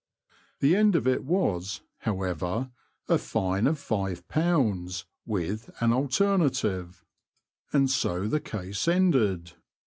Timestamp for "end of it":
0.75-1.23